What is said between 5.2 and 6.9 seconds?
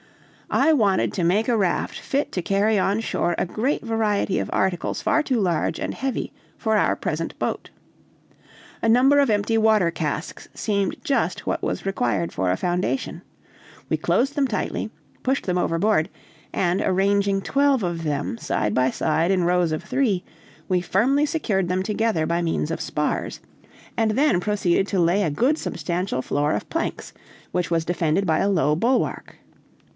too large and heavy for